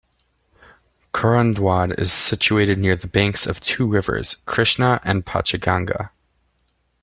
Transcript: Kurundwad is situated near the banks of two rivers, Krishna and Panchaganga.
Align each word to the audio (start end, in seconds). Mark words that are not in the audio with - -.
Kurundwad 1.13 1.99
is 1.99 2.11
situated 2.11 2.79
near 2.79 2.95
the 2.95 3.05
banks 3.05 3.45
of 3.45 3.61
two 3.61 3.85
rivers, 3.85 4.37
Krishna 4.47 4.99
and 5.03 5.23
Panchaganga. 5.23 6.09